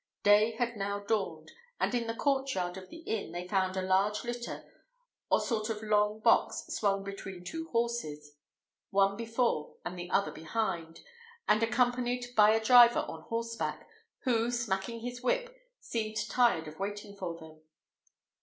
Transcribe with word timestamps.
Day 0.23 0.53
had 0.53 0.77
now 0.77 1.01
dawned, 1.01 1.51
and 1.79 1.93
in 1.93 2.07
the 2.07 2.15
court 2.15 2.51
yard 2.55 2.75
of 2.75 2.89
the 2.89 3.01
inn 3.01 3.31
they 3.33 3.47
found 3.47 3.77
a 3.77 3.83
large 3.83 4.23
litter, 4.23 4.67
or 5.29 5.39
sort 5.39 5.69
of 5.69 5.83
long 5.83 6.19
box 6.21 6.65
swung 6.69 7.03
between 7.03 7.43
two 7.43 7.67
horses, 7.67 8.33
one 8.89 9.15
before 9.15 9.75
and 9.85 9.99
the 9.99 10.09
other 10.09 10.31
behind, 10.31 11.01
and 11.47 11.61
accompanied 11.61 12.25
by 12.35 12.49
a 12.49 12.65
driver 12.65 13.05
on 13.07 13.21
horseback, 13.21 13.87
who, 14.23 14.49
smacking 14.49 15.01
his 15.01 15.21
whip, 15.21 15.55
seemed 15.79 16.17
tired 16.27 16.67
of 16.67 16.79
waiting 16.79 17.15
for 17.15 17.37
them. 17.37 17.61